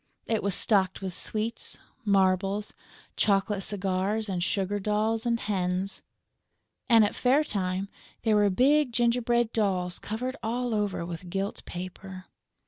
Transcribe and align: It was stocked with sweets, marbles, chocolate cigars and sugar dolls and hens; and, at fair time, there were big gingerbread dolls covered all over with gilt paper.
It 0.25 0.41
was 0.41 0.55
stocked 0.55 1.01
with 1.03 1.13
sweets, 1.13 1.77
marbles, 2.03 2.73
chocolate 3.15 3.61
cigars 3.61 4.29
and 4.29 4.41
sugar 4.43 4.79
dolls 4.79 5.27
and 5.27 5.39
hens; 5.39 6.01
and, 6.89 7.05
at 7.05 7.13
fair 7.13 7.43
time, 7.43 7.87
there 8.23 8.35
were 8.35 8.49
big 8.49 8.93
gingerbread 8.93 9.53
dolls 9.53 9.99
covered 9.99 10.35
all 10.41 10.73
over 10.73 11.05
with 11.05 11.29
gilt 11.29 11.63
paper. 11.65 12.25